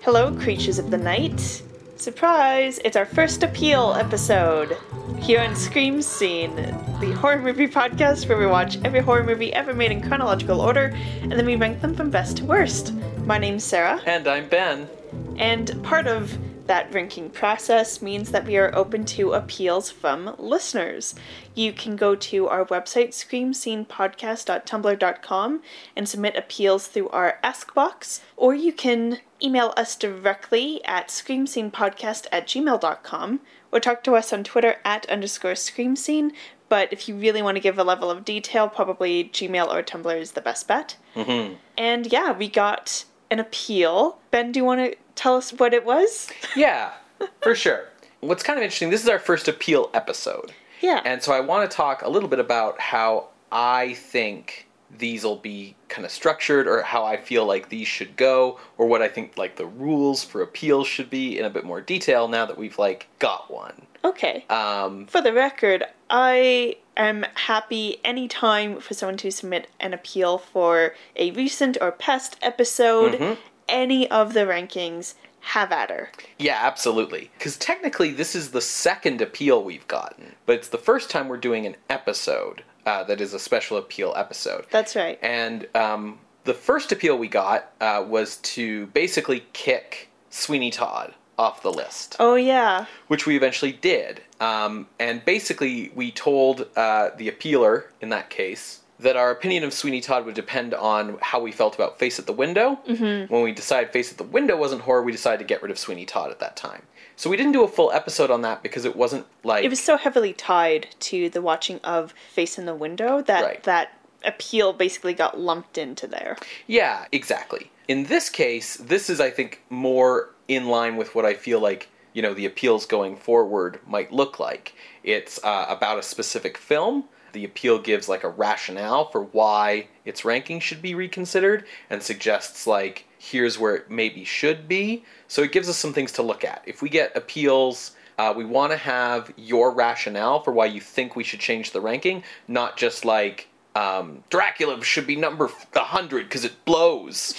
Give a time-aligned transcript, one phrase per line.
[0.00, 1.62] Hello, creatures of the night.
[1.96, 2.80] Surprise!
[2.84, 4.76] It's our first appeal episode
[5.18, 6.56] here on Scream Scene,
[7.00, 10.96] the horror movie podcast where we watch every horror movie ever made in chronological order
[11.22, 12.94] and then we rank them from best to worst.
[13.26, 14.88] My name's Sarah, And I'm Ben.
[15.36, 16.36] and part of
[16.68, 21.16] that ranking process means that we are open to appeals from listeners.
[21.54, 25.62] You can go to our website, screamscenepodcast.tumblr.com,
[25.96, 32.26] and submit appeals through our Ask box, or you can email us directly at screamscenepodcast
[32.30, 33.40] at gmail.com,
[33.72, 36.30] or talk to us on Twitter at underscore screamscene.
[36.68, 40.20] But if you really want to give a level of detail, probably Gmail or Tumblr
[40.20, 40.96] is the best bet.
[41.16, 41.54] Mm-hmm.
[41.78, 44.18] And yeah, we got an appeal.
[44.30, 46.28] Ben, do you want to tell us what it was?
[46.56, 46.92] Yeah,
[47.42, 47.84] for sure.
[48.20, 50.52] What's kind of interesting, this is our first appeal episode.
[50.80, 51.00] Yeah.
[51.04, 55.36] And so I want to talk a little bit about how I think these will
[55.36, 59.08] be kind of structured or how I feel like these should go or what I
[59.08, 62.56] think like the rules for appeals should be in a bit more detail now that
[62.56, 63.82] we've like got one.
[64.04, 64.44] okay.
[64.48, 70.94] Um, For the record, I am happy anytime for someone to submit an appeal for
[71.16, 73.14] a recent or past episode.
[73.14, 73.36] Mhm.
[73.68, 76.10] Any of the rankings, have at her.
[76.38, 77.30] yeah, absolutely.
[77.38, 81.36] Because technically this is the second appeal we've gotten, but it's the first time we're
[81.36, 84.66] doing an episode uh, that is a special appeal episode.
[84.70, 85.18] That's right.
[85.22, 91.62] And um, the first appeal we got uh, was to basically kick Sweeney Todd off
[91.62, 92.86] the list, Oh, yeah.
[93.06, 94.22] which we eventually did.
[94.40, 99.72] Um, and basically, we told uh, the appealer in that case that our opinion of
[99.72, 102.78] Sweeney Todd would depend on how we felt about Face at the Window.
[102.88, 103.32] Mm-hmm.
[103.32, 105.78] When we decided Face at the Window wasn't horror, we decided to get rid of
[105.78, 106.82] Sweeney Todd at that time.
[107.16, 109.82] So we didn't do a full episode on that because it wasn't like It was
[109.82, 113.62] so heavily tied to the watching of Face in the Window that Right.
[113.64, 113.92] that
[114.24, 116.36] appeal basically got lumped into there.
[116.66, 117.70] Yeah, exactly.
[117.86, 121.88] In this case, this is, I think, more in line with what I feel like,
[122.14, 124.74] you know, the appeals going forward might look like.
[125.04, 127.04] It's uh, about a specific film.
[127.32, 132.66] The appeal gives, like, a rationale for why its ranking should be reconsidered and suggests,
[132.66, 135.04] like, here's where it maybe should be.
[135.26, 136.62] So it gives us some things to look at.
[136.66, 141.16] If we get appeals, uh, we want to have your rationale for why you think
[141.16, 146.44] we should change the ranking, not just like, um, Dracula should be number 100 because
[146.44, 147.34] it blows.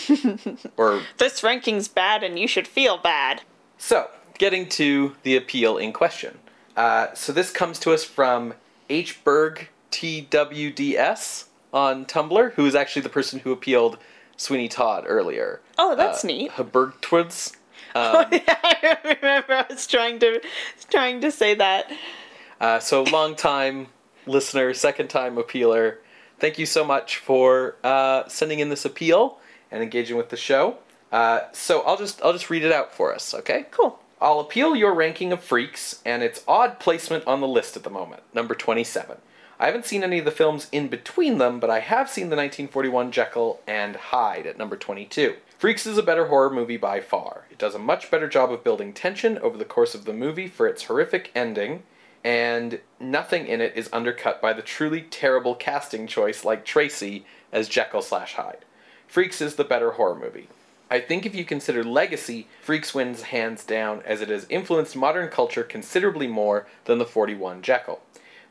[0.77, 3.41] or This ranking's bad and you should feel bad.
[3.77, 6.37] so, getting to the appeal in question.
[6.77, 8.53] Uh, so this comes to us from
[8.89, 13.97] H Berg TWDS on Tumblr, who is actually the person who appealed
[14.37, 15.61] Sweeney Todd earlier.
[15.77, 16.51] Oh, that's uh, neat.
[16.51, 17.55] Bergtwids.
[17.95, 20.39] Oh, yeah, I remember I was trying to
[20.91, 21.91] trying to say that.
[22.61, 23.87] Uh, so long time
[24.27, 25.99] listener, second time appealer.
[26.37, 29.39] Thank you so much for uh, sending in this appeal
[29.71, 30.77] and engaging with the show.
[31.11, 33.65] Uh, so I'll just I'll just read it out for us, okay?
[33.71, 33.99] Cool.
[34.21, 37.89] I'll appeal your ranking of freaks and its odd placement on the list at the
[37.89, 39.17] moment, number 27.
[39.61, 42.37] I haven't seen any of the films in between them, but I have seen the
[42.37, 45.35] 1941 Jekyll and Hyde at number 22.
[45.57, 47.43] Freaks is a better horror movie by far.
[47.51, 50.47] It does a much better job of building tension over the course of the movie
[50.47, 51.83] for its horrific ending,
[52.23, 57.67] and nothing in it is undercut by the truly terrible casting choice like Tracy as
[57.67, 58.63] Jekyll slash Hyde.
[59.07, 60.47] Freaks is the better horror movie.
[60.89, 65.27] I think if you consider legacy, Freaks wins hands down as it has influenced modern
[65.27, 67.99] culture considerably more than the 41 Jekyll.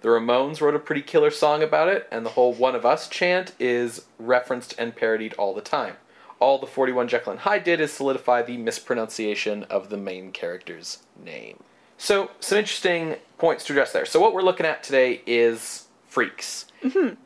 [0.00, 3.08] The Ramones wrote a pretty killer song about it, and the whole One of Us
[3.08, 5.94] chant is referenced and parodied all the time.
[6.40, 10.98] All the 41 Jekyll and Hyde did is solidify the mispronunciation of the main character's
[11.20, 11.64] name.
[11.96, 14.06] So, some interesting points to address there.
[14.06, 16.66] So, what we're looking at today is Freaks.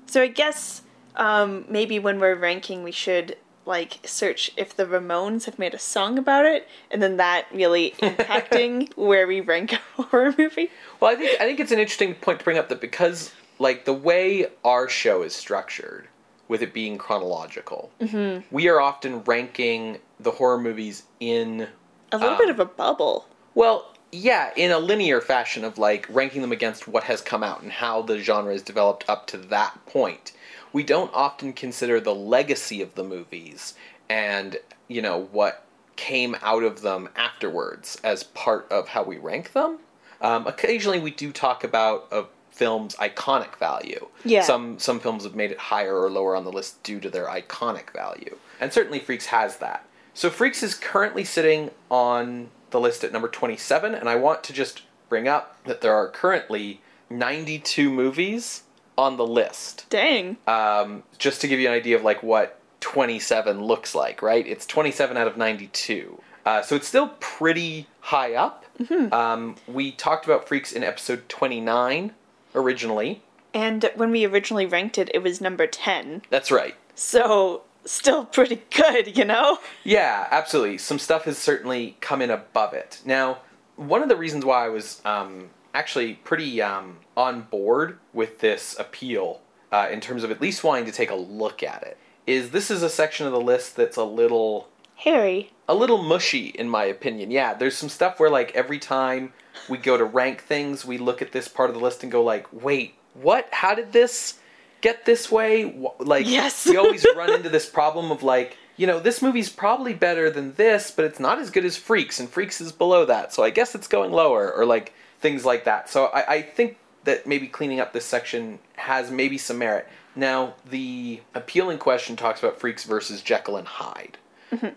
[0.06, 0.82] So I guess
[1.16, 5.78] um, maybe when we're ranking, we should like search if the Ramones have made a
[5.78, 10.70] song about it, and then that really impacting where we rank a horror movie.
[11.00, 13.84] Well, I think I think it's an interesting point to bring up that because like
[13.84, 16.08] the way our show is structured,
[16.48, 18.44] with it being chronological, mm-hmm.
[18.54, 21.66] we are often ranking the horror movies in
[22.12, 23.26] A little bit um, of a bubble.
[23.54, 27.62] well, yeah, in a linear fashion of like ranking them against what has come out
[27.62, 30.32] and how the genre has developed up to that point.
[30.72, 33.74] We don't often consider the legacy of the movies
[34.08, 34.58] and,
[34.88, 35.66] you know, what
[35.96, 39.78] came out of them afterwards as part of how we rank them.
[40.20, 44.06] Um, occasionally, we do talk about a film's iconic value.
[44.24, 44.42] Yeah.
[44.42, 47.26] Some some films have made it higher or lower on the list due to their
[47.26, 49.86] iconic value, and certainly Freaks has that.
[50.14, 54.52] So Freaks is currently sitting on the list at number 27, and I want to
[54.52, 56.80] just bring up that there are currently
[57.10, 58.62] 92 movies
[58.96, 59.86] on the list.
[59.90, 60.36] Dang.
[60.46, 64.46] Um, just to give you an idea of like what 27 looks like, right?
[64.46, 66.20] It's 27 out of 92.
[66.44, 68.64] Uh, so it's still pretty high up.
[69.12, 72.12] Um, we talked about Freaks in episode 29
[72.54, 73.22] originally.
[73.54, 76.22] And when we originally ranked it, it was number 10.
[76.30, 76.74] That's right.
[76.94, 79.58] So, still pretty good, you know?
[79.84, 80.78] Yeah, absolutely.
[80.78, 83.00] Some stuff has certainly come in above it.
[83.04, 83.38] Now,
[83.76, 88.76] one of the reasons why I was um, actually pretty um, on board with this
[88.78, 89.40] appeal,
[89.70, 92.70] uh, in terms of at least wanting to take a look at it, is this
[92.70, 96.84] is a section of the list that's a little hairy, a little mushy in my
[96.84, 97.30] opinion.
[97.30, 99.32] Yeah, there's some stuff where like every time
[99.68, 102.22] we go to rank things, we look at this part of the list and go
[102.22, 103.48] like, "Wait, what?
[103.50, 104.38] How did this
[104.80, 106.66] get this way?" Like Yes.
[106.66, 110.54] we always run into this problem of like, you know, this movie's probably better than
[110.54, 113.50] this, but it's not as good as Freaks, and Freaks is below that, so I
[113.50, 115.88] guess it's going lower, or like things like that.
[115.88, 119.88] So I, I think that maybe cleaning up this section has maybe some merit.
[120.14, 124.18] Now, the appealing question talks about Freaks versus Jekyll and Hyde.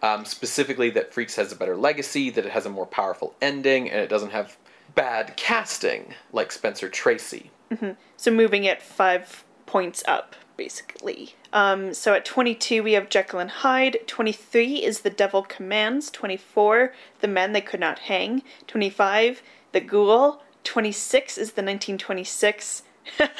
[0.01, 3.89] Um, specifically, that Freaks has a better legacy, that it has a more powerful ending,
[3.89, 4.55] and it doesn't have
[4.95, 7.51] bad casting like Spencer Tracy.
[8.15, 11.35] So, moving it five points up, basically.
[11.51, 13.97] Um, so, at 22, we have Jekyll and Hyde.
[14.07, 16.09] 23 is The Devil Commands.
[16.09, 18.43] 24, The Men They Could Not Hang.
[18.67, 19.43] 25,
[19.75, 20.41] The Ghoul.
[20.63, 22.83] 26 is the 1926.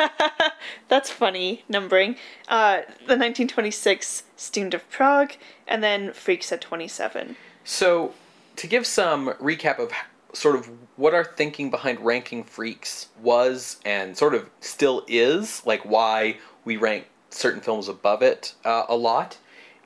[0.89, 2.17] That's funny numbering.
[2.49, 7.37] Uh, the 1926 Student of Prague, and then Freaks at 27.
[7.63, 8.13] So,
[8.57, 9.93] to give some recap of
[10.33, 15.85] sort of what our thinking behind ranking Freaks was and sort of still is, like
[15.85, 16.35] why
[16.65, 19.37] we rank certain films above it uh, a lot,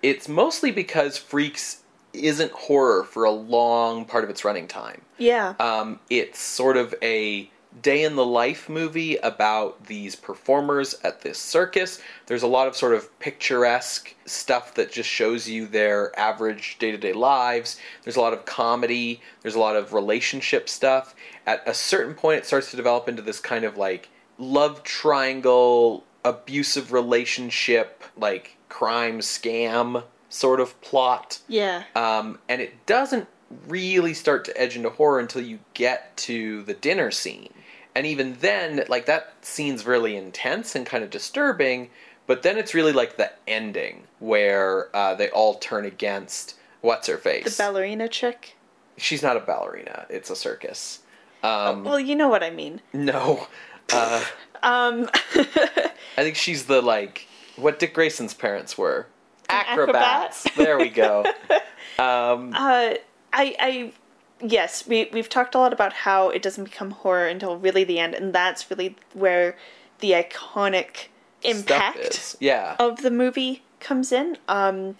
[0.01, 5.01] it's mostly because Freaks isn't horror for a long part of its running time.
[5.17, 5.53] Yeah.
[5.59, 7.49] Um, it's sort of a
[7.81, 12.01] day in the life movie about these performers at this circus.
[12.25, 16.91] There's a lot of sort of picturesque stuff that just shows you their average day
[16.91, 17.79] to day lives.
[18.03, 19.21] There's a lot of comedy.
[19.41, 21.15] There's a lot of relationship stuff.
[21.45, 26.03] At a certain point, it starts to develop into this kind of like love triangle,
[26.25, 31.39] abusive relationship, like crime scam sort of plot.
[31.47, 31.83] yeah.
[31.95, 33.27] Um, and it doesn't
[33.67, 37.51] really start to edge into horror until you get to the dinner scene.
[37.95, 41.89] And even then, like that scene's really intense and kind of disturbing,
[42.27, 47.17] but then it's really like the ending where uh, they all turn against what's her
[47.17, 47.57] face?
[47.57, 48.55] The ballerina chick.
[48.97, 50.99] She's not a ballerina; it's a circus.
[51.41, 52.81] Um, Well, you know what I mean.
[52.93, 53.47] no,
[53.93, 54.23] uh,
[54.61, 55.91] Um, I
[56.23, 59.07] think she's the like what Dick Grayson's parents were.
[59.49, 60.45] Acrobats.
[60.45, 60.65] acrobat?
[60.65, 61.25] there we go.
[61.97, 62.93] Um, uh,
[63.33, 63.93] I, I,
[64.39, 67.99] yes, we we've talked a lot about how it doesn't become horror until really the
[67.99, 69.57] end, and that's really where
[69.99, 71.07] the iconic
[71.43, 72.37] impact.
[72.39, 72.77] Yeah.
[72.79, 74.37] of the movie comes in.
[74.47, 74.95] Um,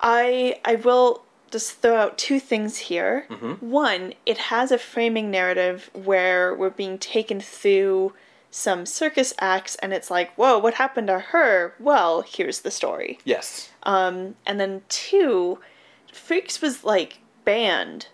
[0.00, 3.26] I I will just throw out two things here.
[3.60, 8.12] One, it has a framing narrative where we're being taken through
[8.50, 11.74] some circus acts, and it's like, whoa, what happened to her?
[11.80, 13.18] Well, here's the story.
[13.24, 13.70] Yes.
[13.84, 15.58] Um, and then two,
[16.12, 18.08] Freaks was like banned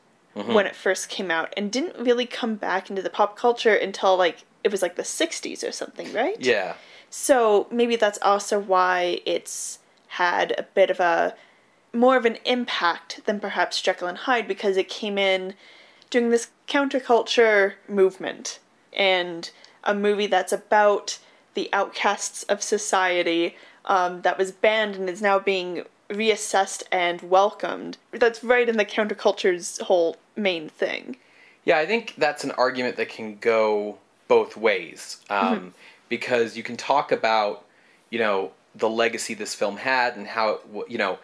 [0.47, 4.17] when it first came out and didn't really come back into the pop culture until
[4.17, 6.37] like it was like the 60s or something, right?
[6.39, 6.75] Yeah.
[7.11, 11.35] So maybe that's also why it's had a bit of a
[11.93, 15.55] more of an impact than perhaps Jekyll and Hyde because it came in
[16.11, 18.59] during this counterculture movement
[18.93, 19.51] and
[19.85, 21.19] a movie that's about
[21.55, 23.57] the outcasts of society
[23.89, 27.99] um, that was banned and is now being reassessed and welcomed.
[28.13, 31.17] That's right in the counterculture's whole main thing.
[31.65, 35.19] Yeah, I think that's an argument that can go both ways.
[35.29, 35.75] Um,
[36.09, 37.67] Because you can talk about,
[38.09, 41.19] you know, the legacy this film had and how, it, you know,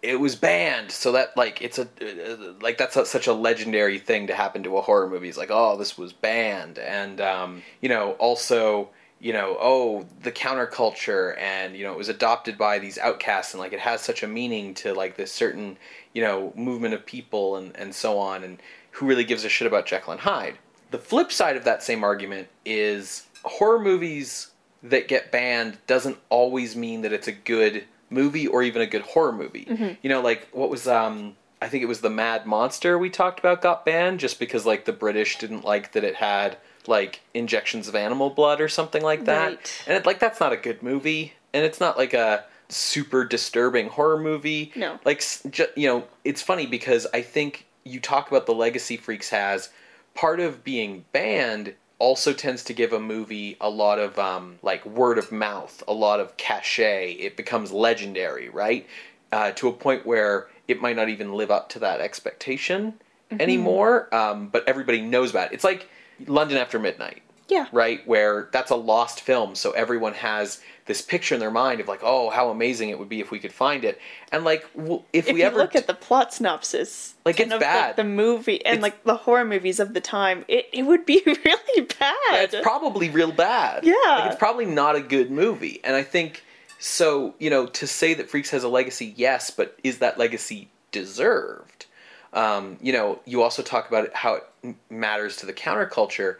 [0.00, 0.90] it was banned.
[0.90, 4.62] So that, like, it's a, uh, like, that's a, such a legendary thing to happen
[4.62, 5.28] to a horror movie.
[5.28, 6.78] It's like, oh, this was banned.
[6.78, 8.88] And, um, you know, also,
[9.20, 13.60] you know, oh, the counterculture and, you know, it was adopted by these outcasts and,
[13.60, 15.76] like, it has such a meaning to, like, this certain,
[16.14, 18.42] you know, movement of people and, and so on.
[18.42, 18.62] And
[18.92, 20.58] who really gives a shit about Jekyll and Hyde?
[20.90, 24.50] The flip side of that same argument is horror movies
[24.82, 29.02] that get banned doesn't always mean that it's a good movie or even a good
[29.02, 29.66] horror movie.
[30.02, 33.38] You know, like what was um I think it was the Mad Monster we talked
[33.38, 36.56] about got banned just because like the British didn't like that it had
[36.88, 39.48] like injections of animal blood or something like that.
[39.48, 39.82] Right.
[39.86, 43.88] And it, like that's not a good movie and it's not like a super disturbing
[43.88, 44.72] horror movie.
[44.76, 44.98] No.
[45.04, 49.30] Like ju- you know, it's funny because I think you talk about the legacy Freaks
[49.30, 49.70] has,
[50.14, 54.84] part of being banned also tends to give a movie a lot of um, like
[54.86, 57.12] word of mouth, a lot of cachet.
[57.12, 58.86] It becomes legendary, right?
[59.32, 62.94] Uh, to a point where it might not even live up to that expectation
[63.38, 64.12] anymore.
[64.14, 65.54] Um, but everybody knows about it.
[65.54, 65.88] It's like
[66.26, 67.66] London After Midnight Yeah.
[67.72, 68.06] right?
[68.06, 72.00] Where that's a lost film, so everyone has this picture in their mind of like,
[72.02, 74.00] oh, how amazing it would be if we could find it,
[74.32, 74.66] and like,
[75.12, 77.86] if, If we you ever look at the plot synopsis, Like, it's of, bad.
[77.88, 81.06] Like, the movie and It's- like the horror movies of the time, it, it would
[81.06, 82.16] be really bad.
[82.52, 83.84] it's probably real bad.
[83.84, 83.94] Yeah.
[84.04, 86.42] like, it's probably not a good movie, and I think
[86.80, 87.34] so.
[87.38, 91.86] You know, to say that Freaks has a legacy, yes, but is that legacy deserved?
[92.32, 96.36] Um, you know, you also talk about how it matters to the counterculture.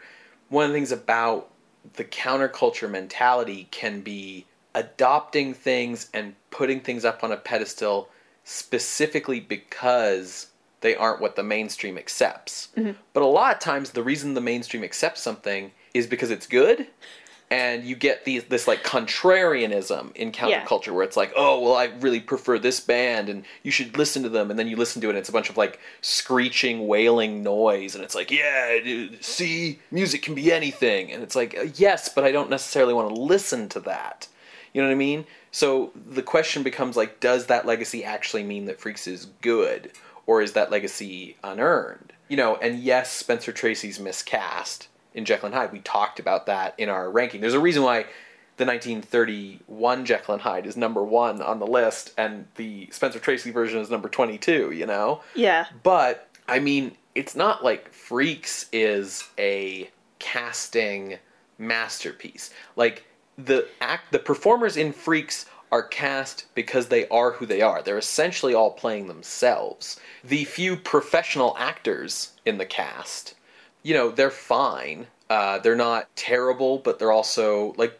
[0.49, 1.49] One of the things about
[1.93, 8.09] the counterculture mentality can be adopting things and putting things up on a pedestal
[8.43, 10.47] specifically because
[10.81, 12.69] they aren't what the mainstream accepts.
[13.13, 16.87] But a lot of times, the reason the mainstream accepts something is because it's good.
[17.51, 20.63] And you get these this like contrarianism in Yeah.
[20.63, 24.23] counterculture where it's like, oh well, I really prefer this band, and you should listen
[24.23, 24.49] to them.
[24.49, 27.93] And then you listen to it, and it's a bunch of like screeching, wailing noise,
[27.93, 32.07] and it's like, yeah, dude, see, music can be anything, and it's like, uh, yes,
[32.09, 34.27] but I don't necessarily want to listen to that.
[34.73, 35.25] You know what I mean?
[35.51, 39.91] So the question becomes like, does that legacy actually mean that Freaks is good,
[40.25, 42.13] or is that legacy unearned?
[42.29, 45.71] You know, and yes, Spencer Tracy's miscast in Jekyll and Hyde.
[45.71, 47.41] We talked about that in our ranking.
[47.41, 48.05] There's a reason why
[48.57, 53.51] the 1931 Jekyll and Hyde is number one on the list, and the Spencer Tracy
[53.51, 54.71] version is number 22.
[54.71, 55.65] You know, yeah.
[55.83, 59.89] but I mean, it's not like Freaks is a
[60.19, 61.17] casting
[61.57, 62.51] masterpiece.
[62.75, 63.05] Like
[63.37, 67.81] the act, the performers in Freaks are cast because they are who they are.
[67.81, 69.99] They're essentially all playing themselves.
[70.23, 73.35] The few professional actors in the cast,
[73.83, 75.07] you know, they're fine.
[75.29, 77.97] Uh, they're not terrible, but they're also like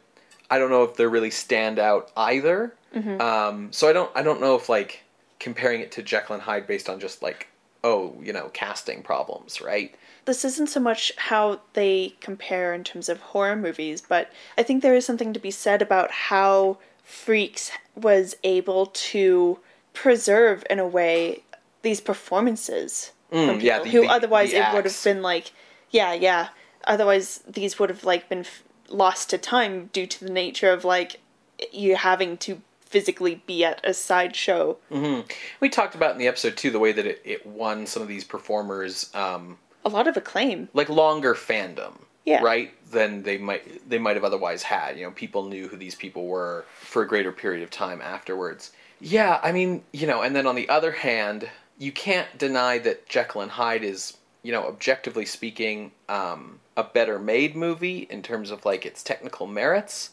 [0.49, 2.73] I don't know if they're really stand out either.
[3.21, 5.03] Um, so I don't I don't know if like
[5.39, 7.47] comparing it to Jekyll and Hyde based on just like
[7.83, 9.95] oh you know casting problems, right?
[10.25, 14.83] This isn't so much how they compare in terms of horror movies, but I think
[14.83, 19.57] there is something to be said about how Freaks was able to
[19.93, 21.43] preserve, in a way,
[21.81, 25.21] these performances Mm, from people yeah, the- who the- otherwise the it would have been
[25.21, 25.51] like,
[25.91, 26.49] yeah, yeah.
[26.85, 30.83] Otherwise, these would have like been f- lost to time due to the nature of
[30.83, 31.19] like
[31.71, 34.77] you having to physically be at a sideshow.
[35.61, 38.07] We talked about in the episode too the way that it, it won some of
[38.09, 40.67] these performers um, A lot of acclaim.
[40.73, 41.93] like longer fandom,
[42.25, 42.41] Yeah.
[42.43, 42.73] right?
[42.91, 44.97] Than they might they might have otherwise had.
[44.97, 48.71] You know, people knew who these people were for a greater period of time afterwards.
[48.99, 53.07] Yeah, I mean, you know, and then on the other hand, you can't deny that
[53.07, 58.51] Jekyll and Hyde is, you know, objectively speaking, um, a better made movie in terms
[58.51, 60.11] of like its technical merits.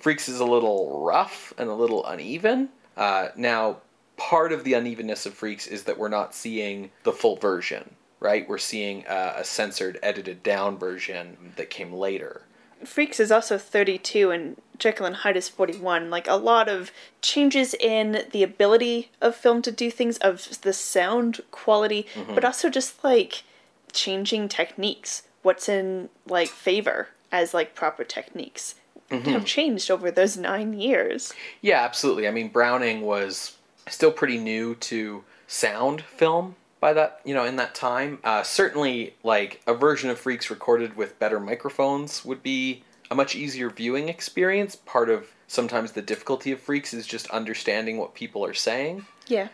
[0.00, 2.68] Freaks is a little rough and a little uneven.
[2.96, 3.76] Uh, now,
[4.16, 8.48] part of the unevenness of Freaks is that we're not seeing the full version, right?
[8.48, 12.42] We're seeing uh, a censored, edited down version that came later.
[12.84, 16.10] Freaks is also 32 and Jekyll and Hyde is 41.
[16.10, 16.90] Like a lot of
[17.22, 22.68] changes in the ability of film to do things, of the sound quality, but also
[22.70, 23.44] just like
[23.92, 25.22] changing techniques.
[25.42, 28.74] What's in like favor as like proper techniques
[29.10, 31.32] have changed over those nine years.
[31.60, 32.28] Yeah, absolutely.
[32.28, 33.56] I mean, Browning was
[33.88, 38.18] still pretty new to sound film by that, you know, in that time.
[38.22, 43.34] Uh, certainly, like a version of Freaks recorded with better microphones would be a much
[43.34, 44.76] easier viewing experience.
[44.76, 49.06] Part of sometimes the difficulty of Freaks is just understanding what people are saying.
[49.26, 49.48] Yeah.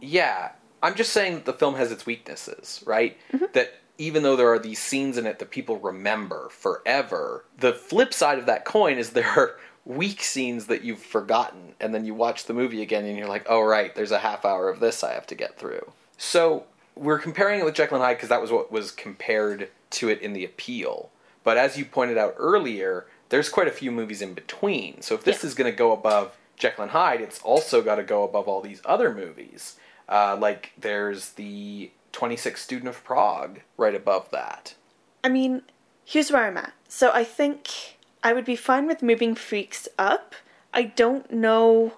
[0.00, 0.52] Yeah,
[0.82, 3.16] I'm just saying that the film has its weaknesses, right?
[3.32, 3.46] Mm-hmm.
[3.52, 8.14] That even though there are these scenes in it that people remember forever, the flip
[8.14, 12.14] side of that coin is there are weak scenes that you've forgotten, and then you
[12.14, 15.02] watch the movie again and you're like, oh, right, there's a half hour of this
[15.04, 15.92] I have to get through.
[16.16, 20.08] So we're comparing it with Jekyll and Hyde because that was what was compared to
[20.08, 21.10] it in the appeal.
[21.44, 25.00] But as you pointed out earlier, there's quite a few movies in between.
[25.02, 25.48] So if this Yeah.
[25.48, 28.60] is going to go above Jekyll and Hyde, it's also got to go above all
[28.60, 29.76] these other movies.
[30.10, 34.74] Uh, like there's the 26 Student of Prague right above that.
[35.22, 35.62] I mean,
[36.04, 36.72] here's where I'm at.
[36.88, 40.34] So I think I would be fine with moving Freaks up.
[40.74, 41.94] I don't know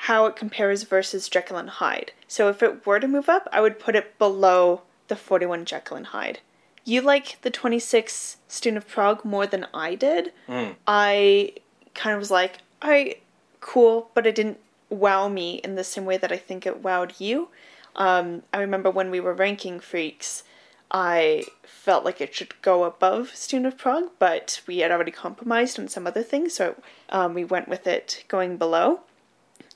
[0.00, 2.12] how it compares versus Jekyll and Hyde.
[2.28, 5.96] So if it were to move up, I would put it below the 41 Jekyll
[5.96, 6.40] and Hyde.
[6.84, 10.32] You like the 26 Student of Prague more than I did.
[10.86, 11.54] I
[11.94, 13.16] kind of was like, I
[13.60, 17.20] cool, but it didn't wow me in the same way that I think it wowed
[17.20, 17.48] you.
[17.94, 20.42] Um, I remember when we were ranking Freaks,
[20.90, 25.78] I felt like it should go above Student of Prague, but we had already compromised
[25.78, 26.76] on some other things, so
[27.10, 29.00] um, we went with it going below.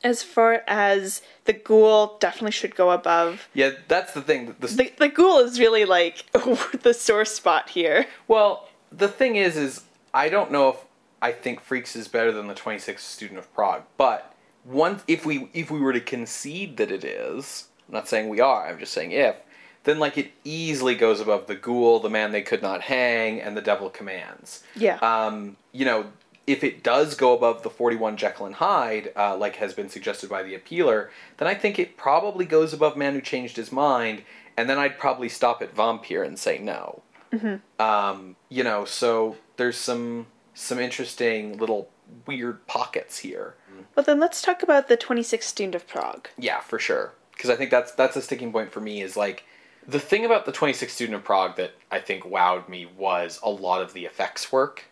[0.03, 3.49] As far as the ghoul, definitely should go above.
[3.53, 4.55] Yeah, that's the thing.
[4.59, 6.25] The, The, the ghoul is really like
[6.83, 8.07] the sore spot here.
[8.29, 9.83] well, the thing is, is
[10.15, 10.77] I don't know if
[11.21, 14.30] I think Freaks is better than the 26th Student of Prague, but
[14.65, 18.41] once if we if we were to concede that it is, I'm not saying we
[18.41, 18.67] are.
[18.67, 19.37] I'm just saying if.
[19.85, 23.57] Then like it easily goes above the Ghoul, the Man They Could Not Hang, and
[23.57, 24.63] the Devil Commands.
[24.77, 24.97] Yeah.
[24.97, 26.13] Um, you know,
[26.47, 30.29] if it does go above the 41 Jekyll and Hyde, uh, like has been suggested
[30.29, 34.23] by the appealer, then I think it probably goes above Man Who Changed His Mind,
[34.57, 37.03] and then I'd probably stop at Vampire and say no.
[37.33, 37.57] Hmm.
[37.79, 41.89] Um, you know, so there's some some interesting little
[42.27, 43.55] weird pockets here.
[43.95, 46.29] Well, then let's talk about the 26th Student of Prague.
[46.39, 47.13] Yeah, for sure.
[47.33, 49.45] Because I think that's that's a sticking point for me is like
[49.87, 53.51] the thing about the 26th Student of Prague that I think wowed me was a
[53.51, 54.85] lot of the effects work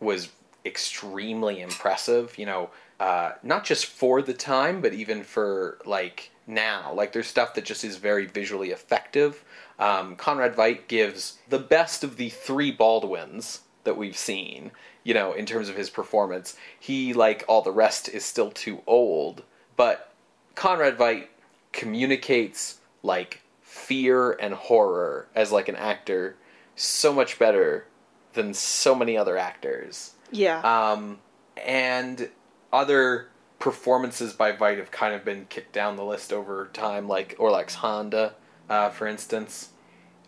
[0.00, 0.30] was
[0.64, 2.36] extremely impressive.
[2.38, 6.92] You know, uh, not just for the time, but even for like now.
[6.92, 9.44] Like there's stuff that just is very visually effective.
[9.78, 14.72] Um, Conrad Veidt gives the best of the three Baldwins that we've seen.
[15.04, 18.82] You know, in terms of his performance, he like all the rest is still too
[18.86, 19.42] old,
[19.76, 20.12] but
[20.54, 21.26] Conrad Veidt
[21.72, 26.36] communicates like fear and horror as like an actor
[26.76, 27.86] so much better
[28.34, 30.14] than so many other actors.
[30.30, 30.60] Yeah.
[30.60, 31.18] Um,
[31.56, 32.30] and
[32.72, 37.36] other performances by Veidt have kind of been kicked down the list over time, like
[37.38, 38.32] Orlacs Hände,
[38.68, 39.70] uh, for instance.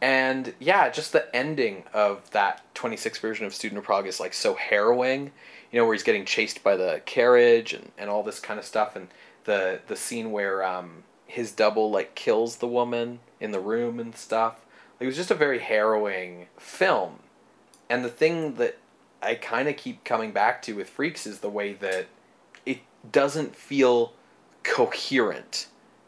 [0.01, 4.35] And yeah, just the ending of that 26 version of Student of Prague is like
[4.35, 5.33] so harrowing,
[5.71, 8.67] you know, where he's getting chased by the carriage and, and all this kind of
[8.67, 8.97] stuff.
[8.97, 9.09] And
[9.45, 14.15] the, the scene where um, his double like kills the woman in the room and
[14.15, 14.65] stuff.
[15.01, 17.21] It was just a very harrowing film.
[17.89, 18.79] And the thing that
[19.23, 22.07] I kind of keep coming back to with Freaks is the way that
[22.65, 22.81] it
[23.11, 24.13] doesn't feel
[24.63, 25.67] coherent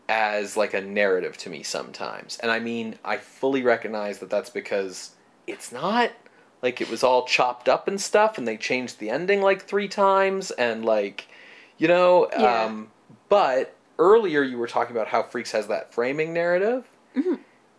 [0.09, 2.38] as like a narrative to me sometimes.
[2.38, 5.12] And I mean, I fully recognize that that's because
[5.47, 6.12] it's not
[6.62, 9.88] like it was all chopped up and stuff and they changed the ending like 3
[9.88, 11.29] times and like
[11.79, 12.64] you know, Yeah.
[12.64, 12.88] um
[13.29, 16.85] but earlier you were talking about how Freaks has that framing narrative.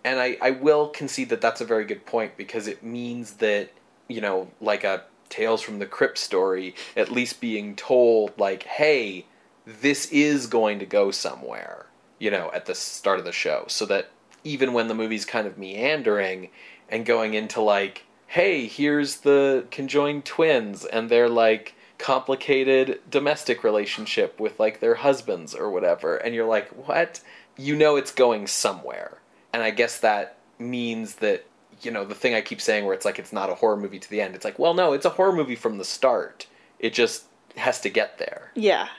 [0.04, 3.72] And I, I will concede that that's a very good point because it means that,
[4.08, 9.26] you know, like a Tales from the Crypt story, at least being told, like, hey,
[9.66, 11.87] this is going to go somewhere,
[12.20, 13.66] you know, at the start of the show.
[13.68, 14.10] So that
[14.44, 16.50] even when the movie's kind of meandering
[16.90, 24.40] and going into, like, hey, here's the conjoined twins and their, like, complicated domestic relationship
[24.40, 27.22] with, like, their husbands or whatever, and you're like, what?
[27.58, 29.18] You know it's going somewhere
[29.54, 31.46] and I guess that means that
[31.82, 33.98] you know the thing I keep saying where it's like it's not a horror movie
[34.00, 34.36] to the end.
[34.36, 36.48] It's like, well, no, it's a horror movie from the start.
[36.80, 37.26] It just
[37.56, 38.52] has to get there.
[38.56, 38.90] yeah.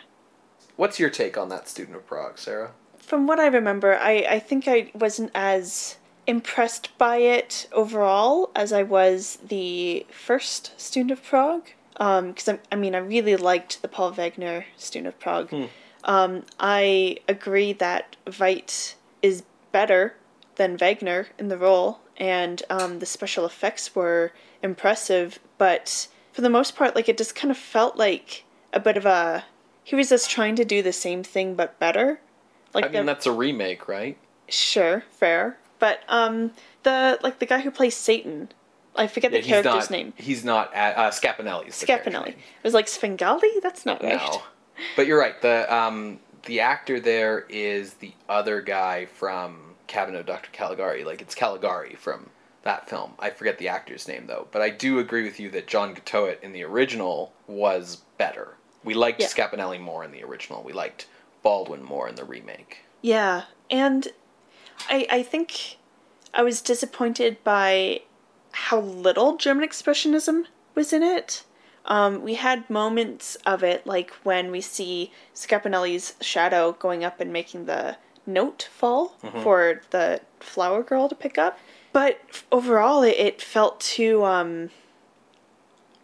[0.75, 2.71] What's your take on that Student of Prague, Sarah?
[3.09, 8.71] From what I remember, I, I think I wasn't as impressed by it overall as
[8.71, 11.69] I was the first Student of Prague.
[11.95, 15.51] Because I, I mean, I really liked the Paul Wegener Student of Prague.
[16.05, 19.43] Um, I agree that Veidt is
[19.73, 20.15] better
[20.57, 26.51] than Wagner in the role, and um, the special effects were impressive, but for the
[26.51, 28.45] most part, like it just kind of felt like
[28.75, 29.47] a bit of a.
[29.83, 32.21] He was just trying to do the same thing but better.
[32.75, 34.17] Like I mean, that's a remake, right?
[34.49, 35.59] Sure, fair.
[35.79, 36.53] But um
[36.83, 38.51] the like the guy who plays Satan,
[38.97, 39.91] I forget the character's not.
[39.91, 40.13] name.
[40.17, 40.73] He's not.
[40.75, 42.29] At, uh, the character Scapinelli.
[42.29, 43.51] It was like Svengali?
[43.63, 44.21] That's not right.
[44.21, 44.43] No,
[44.97, 45.41] but you're right.
[45.41, 50.51] The um the actor there is the other guy from Cabinet of Dr.
[50.53, 51.05] Caligari.
[51.05, 52.31] Like it's Caligari from
[52.63, 53.13] that film.
[53.19, 54.49] I forget the actor's name though.
[54.51, 58.55] But I do agree with you that John Gottowt in the original was better.
[58.85, 59.29] We liked Yeah.
[59.29, 60.63] Scapinelli more in the original.
[60.63, 61.07] We liked
[61.43, 62.79] Baldwin more in the remake.
[63.03, 63.45] Yeah.
[63.71, 64.09] And
[64.89, 65.79] I I think
[66.35, 68.03] I was disappointed by
[68.53, 71.45] how little German expressionism was in it.
[71.85, 77.33] Um, we had moments of it, like when we see Scapinelli's shadow going up and
[77.33, 77.97] making the
[78.27, 81.59] note fall for the flower girl to pick up.
[81.93, 82.21] But
[82.53, 84.69] overall, it, it felt too um,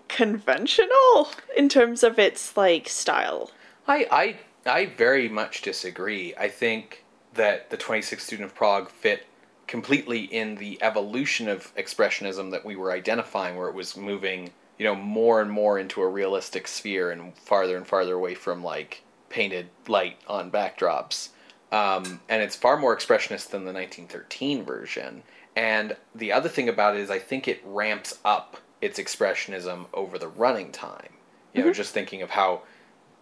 [0.08, 3.50] conventional in terms of its like style.
[3.86, 6.34] I, I I very much disagree.
[6.36, 9.26] I think that the 26th Student of Prague fit
[9.66, 14.84] completely in the evolution of expressionism that we were identifying, where it was moving, you
[14.84, 19.02] know, more and more into a realistic sphere and farther and farther away from like
[19.30, 21.30] painted light on backdrops.
[21.72, 25.22] um, and it's far more expressionist than the 1913 version.
[25.56, 30.18] And the other thing about it is, I think it ramps up its expressionism over
[30.18, 31.14] the running time.
[31.52, 32.62] You know, just thinking of how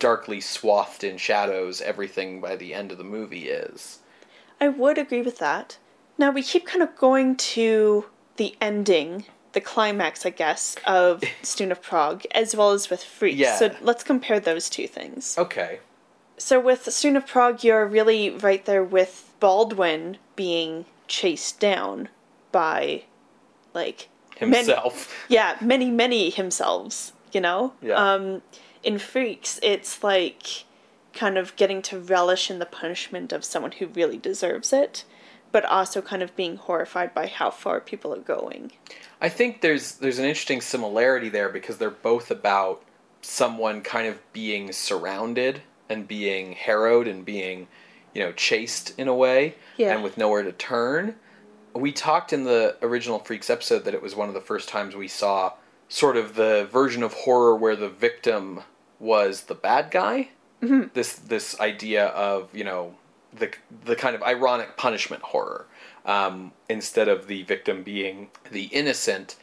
[0.03, 4.01] darkly swathed in shadows everything by the end of the movie is.
[4.61, 5.79] I would agree with that.
[6.19, 11.73] Now we keep kind of going to the ending, the climax, I guess, of Student
[11.73, 13.39] of Prague, as well as with Freaks.
[13.39, 13.57] Yeah.
[13.57, 15.39] So let's compare those two things.
[15.39, 15.79] Okay.
[16.37, 22.09] So with Student of Prague, you're really right there with Baldwin being chased down
[22.51, 23.05] by,
[23.73, 24.09] like,
[24.41, 25.15] many- Himself.
[25.29, 27.75] yeah, many, many himselves, you know?
[27.81, 27.95] Yeah.
[27.95, 28.43] Um,
[28.83, 30.65] in Freaks, it's like
[31.13, 35.05] kind of getting to relish in the punishment of someone who really deserves it,
[35.51, 38.73] but also kind of being horrified by how far people are going.
[39.21, 42.83] I think there's there's an interesting similarity there because they're both about
[43.21, 47.69] someone kind of being surrounded and being harrowed and being,
[48.15, 49.95] you know, chased in a way Yeah.
[49.95, 51.15] and with nowhere to turn.
[51.75, 54.97] We talked in the original Freaks episode that it was one of the first times
[54.97, 55.53] we saw
[55.89, 58.63] sort of the version of horror where the victim
[59.03, 60.29] was the bad guy.
[60.63, 60.89] Mm-hmm.
[60.95, 62.95] This this idea of you know
[63.35, 63.53] the
[63.85, 65.67] the kind of ironic punishment horror
[66.07, 69.37] um, instead of the victim being the innocent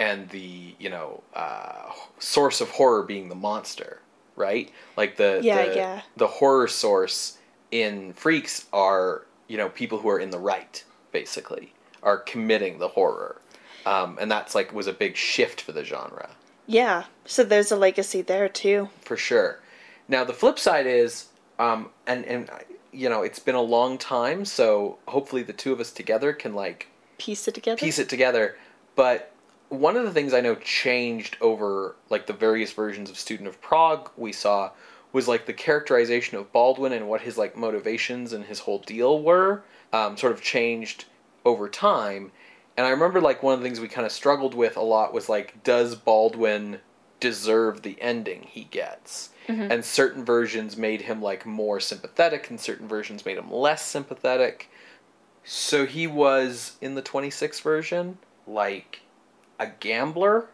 [0.00, 4.00] and the you know uh, source of horror being the monster,
[4.34, 4.70] right?
[4.96, 6.02] Like the Yeah, the, yeah.
[6.16, 7.38] the horror source
[7.70, 12.88] in Freaks are you know people who are in the right, basically, are committing the
[12.88, 13.40] horror,
[13.86, 16.30] um, and that's like was a big shift for the genre
[16.66, 18.88] Yeah, so there's a legacy there too.
[19.02, 19.60] for sure.
[20.08, 22.50] Now the flip side is, um, and and
[22.92, 26.54] you know it's been a long time, so hopefully the two of us together can
[26.54, 27.78] like Piece it together.
[27.78, 28.56] piece it together.
[28.94, 29.32] But
[29.68, 33.60] one of the things I know changed over like the various versions of Student of
[33.60, 34.70] Prague we saw
[35.12, 39.22] was like the characterization of Baldwin and what his like motivations and his whole deal
[39.22, 41.06] were um, sort of changed
[41.44, 42.32] over time.
[42.76, 45.14] And I remember like one of the things we kind of struggled with a lot
[45.14, 46.80] was like, does Baldwin
[47.20, 49.30] deserve the ending he gets?
[49.48, 49.72] Mm-hmm.
[49.72, 54.70] And certain versions made him like more sympathetic, and certain versions made him less sympathetic.
[55.44, 59.02] So he was in the 26 version like
[59.58, 60.48] a gambler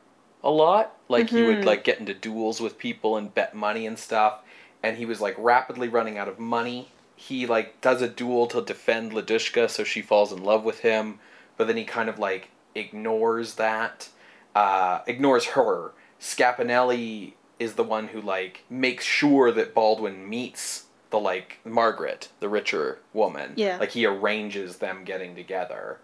[0.45, 0.97] a lot.
[1.09, 1.67] Like he would mm-hmm.
[1.67, 4.41] like get into duels with people and bet money and stuff.
[4.83, 6.89] And he was like rapidly running out of money.
[7.17, 11.21] He like does a duel to defend Lyduschka so she falls in love with him,
[11.57, 14.09] but then he kind of like ignores that.
[14.55, 15.93] Uh, ignores her.
[16.21, 22.49] Scapinelli is the one who like makes sure that Baldwin meets the like Margaret, the
[22.49, 23.53] richer woman.
[23.57, 23.77] Yeah.
[23.79, 25.99] Like he arranges them getting together.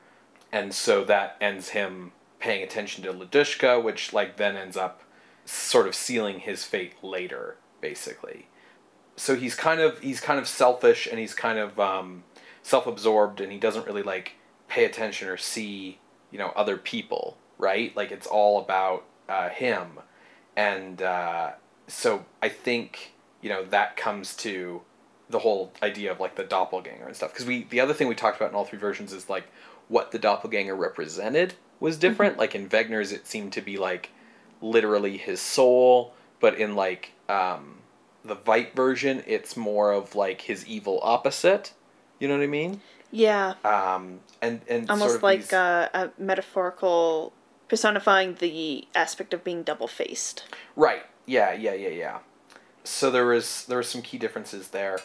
[0.52, 5.02] And so that ends him paying attention to Lyduschka, which like then ends up
[5.44, 8.46] sort of sealing his fate later, basically.
[9.16, 12.22] So he's kind of he's kind of selfish and he's kind of um,
[12.62, 14.32] self-absorbed and he doesn't really like
[14.68, 15.98] pay attention or see
[16.30, 17.94] you know other people, right?
[17.96, 19.98] Like it's all about uh, him,
[20.56, 21.52] and uh,
[21.86, 24.82] so I think you know that comes to
[25.30, 27.32] the whole idea of like the doppelganger and stuff.
[27.32, 29.44] Because we the other thing we talked about in all three versions is like
[29.88, 32.38] what the doppelganger represented was different.
[32.38, 34.10] Like in Wegener's it seemed to be like
[34.60, 36.14] literally his soul.
[36.40, 37.78] But in like um
[38.24, 41.72] the Veidt version it's more of like his evil opposite
[42.18, 45.88] you know what I mean Yeah, um and and almost sort of like these- uh,
[45.94, 47.32] a metaphorical
[47.68, 50.44] personifying the aspect of being double faced.
[50.74, 51.04] Right.
[51.26, 52.18] Yeah, yeah, yeah, yeah.
[52.84, 54.98] So there was there were some key differences there.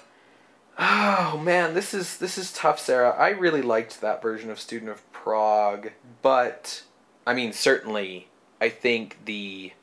[0.79, 3.11] Oh man, this is this is tough, Sarah.
[3.11, 6.83] I really liked that version of Student of Prague, but
[7.27, 8.27] I mean certainly
[8.61, 9.73] I think the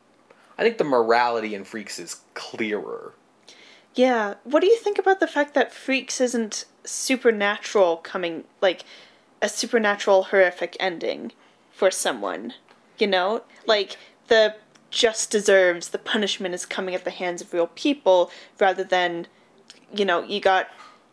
[0.59, 3.13] I think the morality in Freaks is clearer.
[3.95, 4.35] Yeah.
[4.45, 8.85] What do you think about the fact that Freaks isn't supernatural coming, like
[9.43, 11.33] a supernatural horrific ending
[11.73, 12.55] for someone?
[12.99, 13.43] You know?
[13.67, 13.97] Like,
[14.29, 14.57] the
[14.91, 19.27] just deserves, the punishment is coming at the hands of real people rather than,
[19.95, 20.69] you know, you got.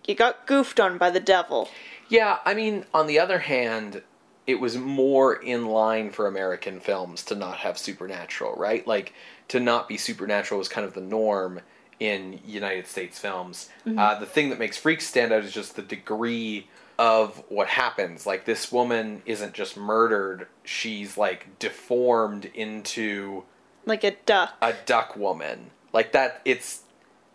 [0.08, 1.68] You got goofed on by the devil.
[2.08, 4.04] Yeah, I mean, on the other hand,
[4.46, 8.88] it was more in line for American films to not have supernatural, right?
[8.88, 9.14] Like,
[9.50, 11.60] to not be supernatural was kind of the norm
[12.00, 13.70] in United States films.
[13.86, 16.68] Uh, the thing that makes Freaks stand out is just the degree
[17.00, 18.26] of what happens.
[18.26, 23.44] Like, this woman isn't just murdered, she's, like, deformed into
[23.86, 24.56] Like a duck.
[24.62, 25.72] a duck woman.
[25.94, 26.82] Like, that, it's,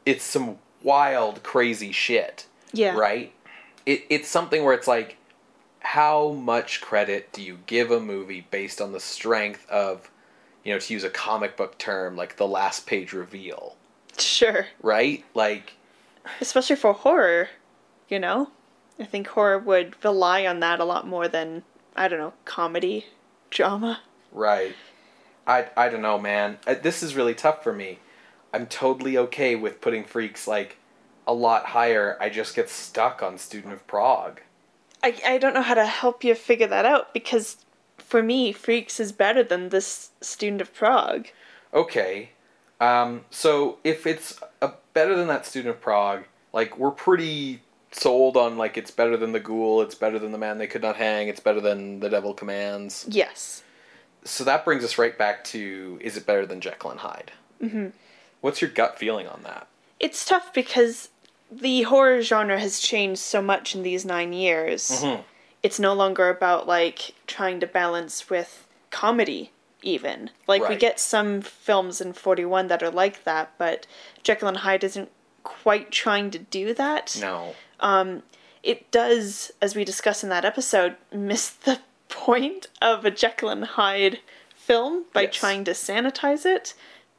[0.06, 2.96] it's some wild, crazy shit yeah.
[2.96, 3.32] right?
[3.86, 5.16] It, it's something where it's like,
[5.80, 10.10] how much credit do you give a movie based on the strength of,
[10.64, 13.76] you know, to use a comic book term, like the last page reveal,
[14.22, 14.66] Sure.
[14.82, 15.24] right?
[15.34, 15.74] Like,
[16.40, 17.48] Especially for horror.
[18.08, 18.50] you know?
[18.98, 21.62] I think horror would rely on that a lot more than,
[21.96, 23.06] I don't know, comedy,
[23.50, 24.00] drama.
[24.30, 24.74] Right.
[25.46, 26.58] I, I don't know, man.
[26.66, 27.98] Uh, This is really tough for me.
[28.52, 30.76] I'm totally okay with putting Freaks like
[31.26, 32.16] a lot higher.
[32.20, 34.40] I just get stuck on Student of Prague.
[35.02, 37.56] I, I don't know how to help you figure that out because
[37.98, 41.28] for me, Freaks is better than this Student of Prague.
[41.72, 42.30] Okay.
[42.82, 48.36] Um, so if it's a, better than that Student of Prague, like we're pretty sold
[48.36, 50.96] on like it's better than the Ghoul, it's better than the Man They Could Not
[50.96, 53.06] Hang, it's better than the Devil Commands.
[53.08, 53.62] Yes.
[54.24, 57.32] So that brings us right back to is it better than Jekyll and Hyde?
[57.62, 57.88] Mm-hmm.
[58.40, 59.68] What's your gut feeling on that?
[60.00, 61.10] It's tough because
[61.50, 64.90] the horror genre has changed so much in these nine years.
[64.90, 65.22] Mhm.
[65.62, 69.51] It's no longer about like trying to balance with comedy,
[69.82, 70.30] even.
[70.46, 73.86] Like we get some films in 41 that are like that, but
[74.22, 75.10] Jekyll and Hyde isn't
[75.42, 77.16] quite trying to do that.
[77.20, 77.54] No.
[77.80, 78.22] Um
[78.62, 83.64] It does, as we discussed in that episode, miss the point of a Jekyll and
[83.64, 84.20] Hyde
[84.54, 85.34] film by Yes.
[85.34, 86.74] trying to sanitize it,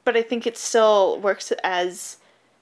[0.06, 2.18] but I think it still works as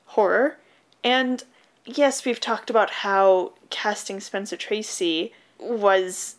[0.05, 0.57] horror.
[1.03, 1.43] And
[1.85, 6.35] yes, we've talked about how casting Spencer Tracy was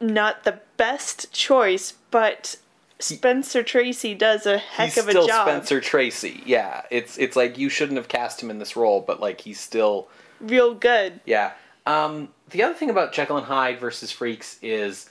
[0.00, 2.56] not the best choice, but
[3.04, 5.46] Spencer Tracy does a heck he's of a still job.
[5.48, 6.42] Spencer Tracy.
[6.46, 9.60] Yeah, it's it's like you shouldn't have cast him in this role, but like he's
[9.60, 10.08] still
[10.40, 11.20] Real good.
[11.24, 11.52] yeah.
[11.86, 15.10] Um, the other thing about Jekyll and Hyde versus Freaks is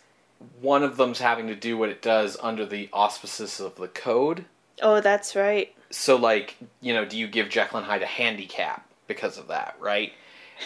[0.59, 4.45] one of them's having to do what it does under the auspices of the code.
[4.81, 5.73] Oh, that's right.
[5.91, 9.75] So like you know, do you give Jekyll and Hyde a handicap because of that,
[9.79, 10.13] right?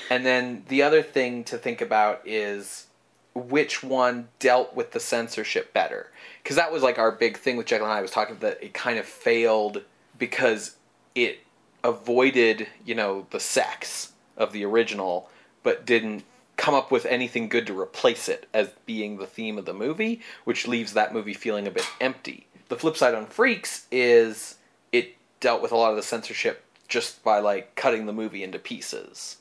[0.10, 2.87] And then the other thing to think about is
[3.38, 6.12] which one dealt with the censorship better.
[6.41, 8.73] Because that was like our big thing with Jekyll and I was talking that it
[8.73, 9.84] kind of failed
[10.17, 10.76] because
[11.15, 11.39] it
[11.84, 15.30] avoided you know the sex of the original
[15.63, 16.23] but didn't
[16.58, 20.19] come up with anything good to replace it as being the theme of the movie
[20.43, 22.47] which leaves that movie feeling a bit empty.
[22.69, 24.56] The flip side on freaks is
[24.91, 28.58] it dealt with a lot of the censorship just by like cutting the movie into
[28.60, 29.38] pieces.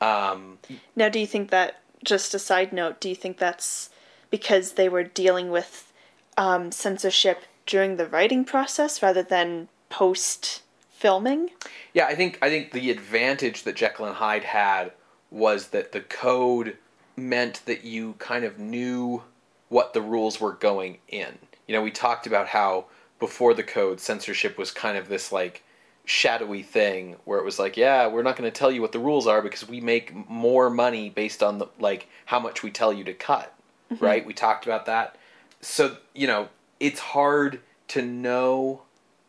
[0.00, 0.58] Um,
[0.94, 3.90] Now, do you think that, just a side note, do you think that's
[4.30, 5.92] because they were dealing with
[6.36, 11.50] um, censorship during the writing process rather than post filming?
[11.92, 14.92] Yeah, I think I think the advantage that Jekyll and Hyde had
[15.30, 16.76] was that the code
[17.16, 19.22] meant that you kind of knew
[19.68, 21.38] what the rules were going in.
[21.66, 22.86] You know, we talked about how
[23.18, 25.62] before the code censorship was kind of this like
[26.06, 28.98] shadowy thing where it was like, yeah, we're not going to tell you what the
[28.98, 32.92] rules are because we make more money based on the like how much we tell
[32.92, 33.52] you to cut.
[34.00, 34.24] Right?
[34.26, 35.16] We talked about that.
[35.60, 36.48] So, you know,
[36.80, 38.82] it's hard to know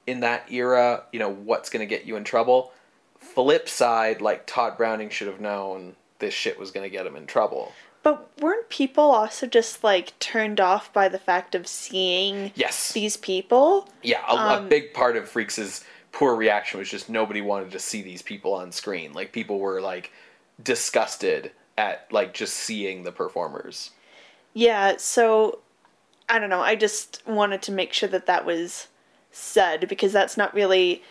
[0.08, 2.72] in that era, you know, what's going to get you in trouble.
[3.20, 7.16] Flip side, like Tod Browning should have known this shit was going to get him
[7.16, 7.72] in trouble.
[8.02, 12.94] But weren't people also just like turned off by the fact of seeing Yes.
[12.94, 13.88] these people?
[14.02, 15.84] Yeah, a, a Um, big part of Freaks'
[16.18, 19.14] poor reaction was just nobody wanted to see these people on screen.
[19.14, 20.12] Like people were like
[20.64, 23.92] disgusted at like just seeing the performers.
[24.56, 25.60] Yeah, so
[26.28, 26.62] I don't know.
[26.62, 28.88] I just wanted to make sure that that was
[29.32, 31.04] said because that's not really.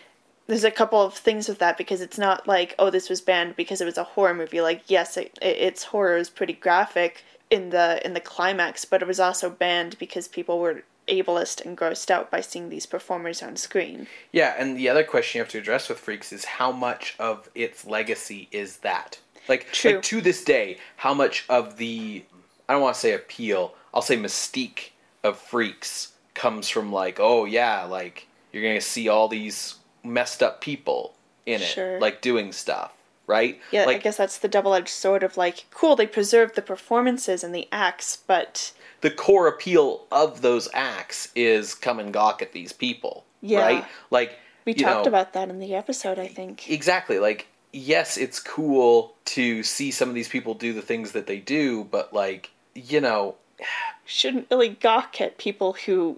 [0.47, 3.55] There's a couple of things with that because it's not like oh this was banned
[3.55, 4.59] because it was a horror movie.
[4.59, 9.01] Like yes, it, it, its horror is pretty graphic in the in the climax, but
[9.01, 13.41] it was also banned because people were ableist and grossed out by seeing these performers
[13.41, 14.07] on screen.
[14.31, 17.49] Yeah, and the other question you have to address with Freaks is how much of
[17.55, 19.19] its legacy is that?
[19.47, 19.93] Like, True.
[19.93, 22.23] like to this day, how much of the
[22.69, 24.89] I don't want to say appeal, I'll say mystique
[25.23, 30.59] of Freaks comes from like, oh yeah, like you're gonna see all these messed up
[30.61, 31.13] people
[31.45, 31.99] in it, Sure.
[31.99, 32.91] like doing stuff,
[33.27, 33.59] right?
[33.71, 37.43] Yeah, I guess that's the double edged sword of like cool they preserved the performances
[37.43, 42.53] and the acts, but the core appeal of those acts is come and gawk at
[42.53, 43.59] these people, Yeah.
[43.61, 43.85] right?
[44.09, 46.17] Like we talked know, about that in the episode.
[46.19, 46.69] I think.
[46.69, 51.27] exactly like yes it's cool to see some of these people do the things that
[51.27, 53.35] they do but like you know
[54.05, 56.17] shouldn't really gawk at people who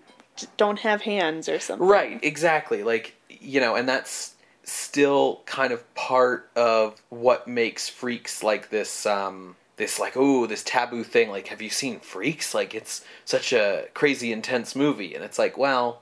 [0.58, 1.86] don't have hands or something.
[1.88, 4.36] right exactly like you know and that's
[4.72, 10.64] still kind of part of what makes freaks like this um this like oh this
[10.64, 11.30] taboo thing.
[11.30, 12.54] Like have you seen freaks?
[12.54, 15.16] Like it's such a crazy intense movie.
[15.16, 16.02] And it's like well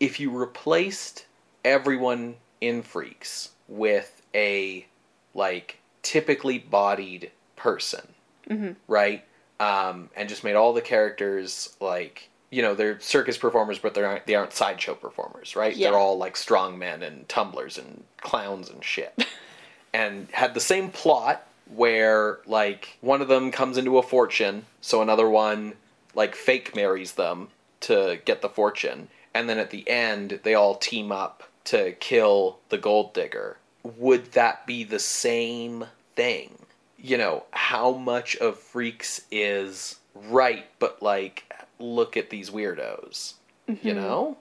[0.00, 1.26] if you replaced
[1.64, 4.86] everyone in freaks with a
[5.34, 8.06] like typically bodied person
[8.86, 9.24] right?
[9.60, 14.02] Um, and just made all the characters like you know they're circus performers but they
[14.02, 15.90] aren't they aren't sideshow performers right Yeah.
[15.90, 19.14] they're all like strong men and tumblers and clowns and shit
[19.94, 25.02] and had the same plot where like one of them comes into a fortune, so
[25.02, 25.74] another one
[26.14, 27.48] like fake marries them
[27.80, 32.58] to get the fortune, and then at the end they all team up to kill
[32.70, 33.58] the gold digger.
[33.82, 35.84] Would that be the same
[36.16, 36.56] thing?
[36.96, 43.34] You know, how much of Freaks is right, but like, look at these weirdos.
[43.66, 44.00] You mm-hmm.
[44.00, 44.38] know?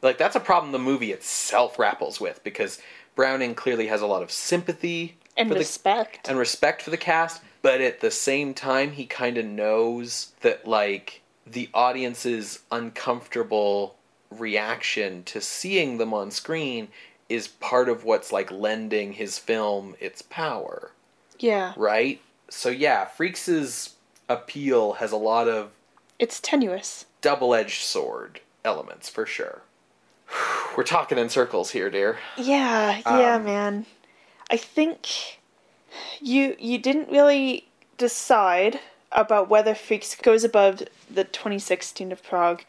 [0.00, 2.80] Like, that's a problem the movie itself grapples with because
[3.14, 6.28] Browning clearly has a lot of sympathy And for the respect.
[6.28, 10.66] and respect for the cast, but at the same time, he kind of knows that
[10.66, 13.96] like the audience's uncomfortable
[14.30, 16.88] reaction to seeing them on screen
[17.28, 20.92] is part of what's like lending his film its power,
[21.38, 21.72] yeah.
[21.76, 22.20] right?
[22.48, 23.94] So yeah, Freaks'
[24.28, 25.70] appeal has a lot of
[26.22, 27.06] It's tenuous.
[27.20, 29.62] double-edged sword elements for sure.
[30.76, 32.20] We're talking in circles here, dear.
[32.36, 33.86] Yeah, yeah, Um, man.
[34.48, 35.40] I think
[36.20, 37.66] you you didn't really
[37.98, 38.78] decide
[39.10, 42.62] about whether Freaks goes above the 2016 of Prague.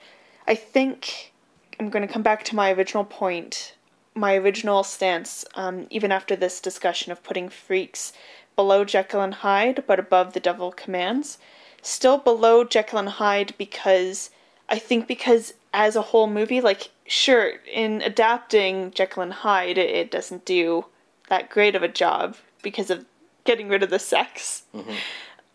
[0.48, 1.32] I think
[1.80, 3.76] I'm going to come back to my original point,
[4.16, 8.14] my original stance, um, even after this discussion of putting Freaks
[8.56, 11.38] below Jekyll and Hyde but above The Devil Commands.
[11.84, 14.30] Still below Jekyll and Hyde because
[14.70, 19.90] I think because as a whole movie, like, sure, in adapting Jekyll and Hyde, it,
[19.90, 20.86] it doesn't do
[21.30, 23.06] that great of a job because of
[23.44, 24.64] getting rid of the sex.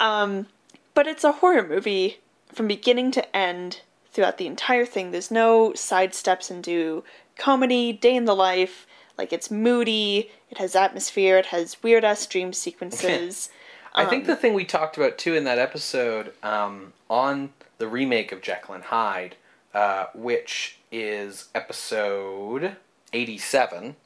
[0.01, 0.47] Um,
[0.95, 2.19] but it's a horror movie
[2.53, 3.81] from beginning to end
[4.13, 5.11] throughout the entire thing.
[5.11, 7.05] There's no side sidesteps into
[7.37, 8.87] comedy, day in the life.
[9.17, 13.49] Like, it's moody, it has atmosphere, it has weird ass dream sequences.
[13.99, 18.33] I think the thing we talked about too in that episode um, on the remake
[18.33, 19.37] of Jekyll and Hyde,
[19.75, 22.77] uh, which is episode
[23.13, 23.97] 87,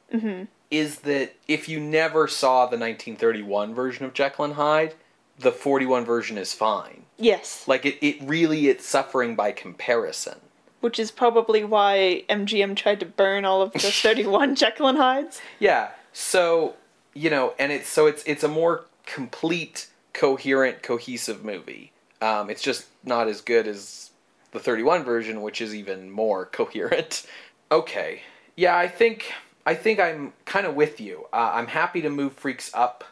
[0.71, 4.95] is that if you never saw the 1931 version of Jekyll and Hyde,
[5.39, 7.05] the 41 version is fine.
[7.19, 7.67] yes.
[7.67, 10.39] Like it, it really it's suffering by comparison.
[10.81, 15.41] Which is probably why MGM tried to burn all of the 31 Jekyll and Hydes.
[15.61, 15.91] Yeah.
[16.13, 16.75] So,
[17.15, 21.93] you know, and it's so it's it's a more complete, coherent, cohesive movie.
[22.21, 24.11] Um, it's just not as good as
[24.53, 27.27] the 31 version, which is even more coherent.
[27.71, 28.23] Okay.
[28.57, 29.33] Yeah, I think
[29.65, 31.27] I think I'm kind of with you.
[31.33, 33.05] Uh, I'm happy to move Freaks up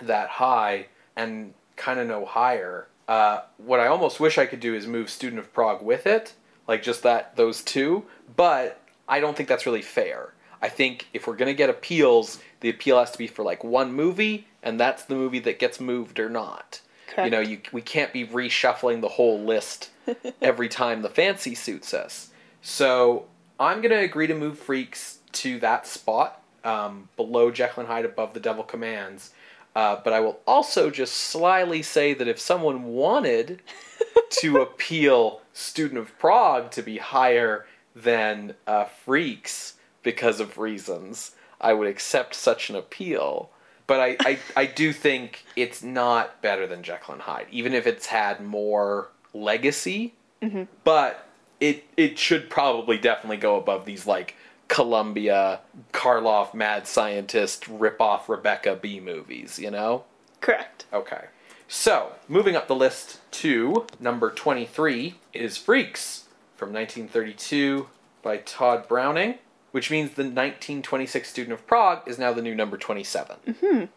[0.00, 2.88] that high and kind of no higher.
[3.08, 6.34] Uh, what I almost wish I could do is move Student of Prague with it,
[6.68, 8.04] like just that those two.
[8.36, 10.33] But I don't think that's really fair.
[10.64, 13.92] I think if we're gonna get appeals, the appeal has to be for like one
[13.92, 16.80] movie, and that's the movie that gets moved or not.
[17.18, 19.90] You know, you we can't be reshuffling the whole list
[20.40, 22.30] every time the fancy suits us.
[22.62, 23.26] So
[23.60, 28.32] I'm gonna agree to move Freaks to that spot um, below Jekyll and Hyde, above
[28.32, 29.32] the Devil Commands.
[29.76, 33.60] Uh, but I will also just slyly say that if someone wanted
[34.40, 39.73] to appeal Student of Prague to be higher than uh, Freaks
[40.04, 43.50] because of reasons, I would accept such an appeal.
[43.86, 47.86] But I, I, I do think it's not better than Jekyll and Hyde, even if
[47.86, 50.14] it's had more legacy.
[50.40, 50.62] Mm-hmm.
[50.84, 51.26] But
[51.60, 54.36] it it should probably definitely go above these like
[54.68, 55.60] Columbia,
[55.92, 60.04] Karloff, Mad Scientist, rip off Rebecca B movies, you know?
[60.40, 60.86] Correct.
[60.92, 61.26] Okay.
[61.68, 66.24] So, moving up the list to number 23 is Freaks
[66.56, 67.88] from 1932
[68.22, 69.38] by Tod Browning,
[69.74, 73.88] which means the 1926 Student of Prague is now the new number 27.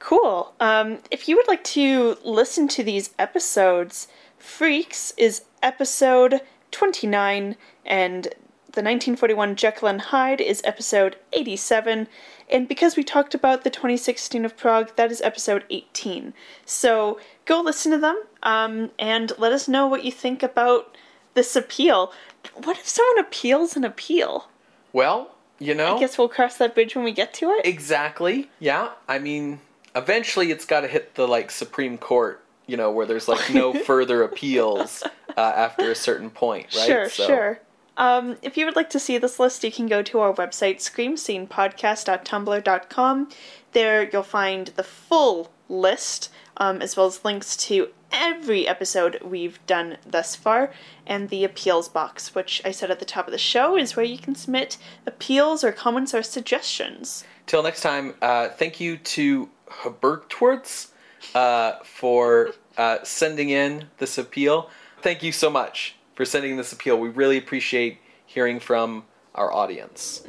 [0.00, 0.52] Cool.
[0.58, 6.40] Um, if you would like to listen to these episodes, Freaks is episode
[6.72, 7.54] 29,
[7.86, 12.08] and the 1941 Jekyll and Hyde is episode 87.
[12.50, 16.34] And because we talked about the 2016 of Prague, that is episode 18.
[16.66, 20.96] So go listen to them um, and let us know what you think about
[21.34, 22.12] this appeal.
[22.54, 24.48] What if someone appeals an appeal?
[24.92, 27.64] Well, you know, I guess we'll cross that bridge when we get to it.
[27.66, 28.48] exactly.
[28.58, 29.60] Yeah, I mean,
[29.94, 33.72] eventually it's got to hit the like Supreme Court, you know, where there's like no
[33.84, 35.02] further appeals
[35.36, 36.86] uh, after a certain point, right?
[36.86, 37.60] Sure, So- sure.
[37.98, 40.76] Um, if you would like to see this list, you can go to our website,
[40.78, 43.28] screamscenepodcast.tumblr.com.
[43.72, 49.64] There you'll find the full list, um, as well as links to every episode we've
[49.66, 50.72] done thus far,
[51.06, 54.04] and the appeals box, which I said at the top of the show is where
[54.04, 57.24] you can submit appeals or comments or suggestions.
[57.46, 60.88] Till next time, uh, thank you to Herbertwards
[61.34, 64.70] uh, for uh, sending in this appeal.
[65.00, 66.98] Thank you so much for sending this appeal.
[66.98, 69.04] We really appreciate hearing from
[69.34, 70.22] our audience.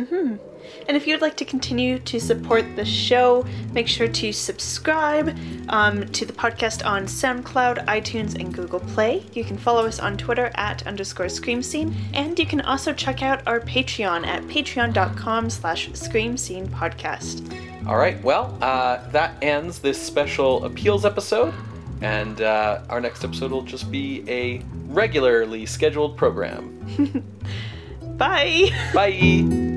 [0.88, 5.38] And if you'd like to continue to support the show, make sure to subscribe
[5.70, 9.26] um, to the podcast on SoundCloud, iTunes, and Google Play.
[9.34, 13.22] You can follow us on Twitter at underscore Scream Scene, and you can also check
[13.22, 17.50] out our Patreon at patreon.com slash Scream Scene Podcast.
[17.86, 21.54] All right, well, uh, that ends this special appeals episode,
[22.02, 26.70] and uh, our next episode will just be a regularly scheduled program.
[28.18, 28.70] Bye!
[28.94, 29.73] Bye!